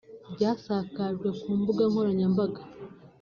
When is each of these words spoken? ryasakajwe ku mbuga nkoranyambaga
ryasakajwe 0.33 1.27
ku 1.39 1.49
mbuga 1.59 1.83
nkoranyambaga 1.91 2.61